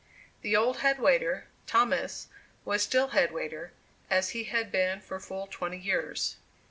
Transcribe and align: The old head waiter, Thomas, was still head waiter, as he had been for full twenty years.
The 0.41 0.55
old 0.55 0.77
head 0.77 0.97
waiter, 0.99 1.45
Thomas, 1.67 2.25
was 2.65 2.81
still 2.81 3.09
head 3.09 3.31
waiter, 3.31 3.71
as 4.09 4.31
he 4.31 4.45
had 4.45 4.71
been 4.71 4.99
for 4.99 5.19
full 5.19 5.45
twenty 5.45 5.77
years. 5.77 6.37